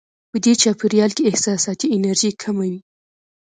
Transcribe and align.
په 0.29 0.37
دې 0.45 0.53
چاپېریال 0.61 1.11
کې 1.17 1.27
احساساتي 1.31 1.87
انرژي 1.97 2.31
کمه 2.41 2.65
وي. 2.71 2.79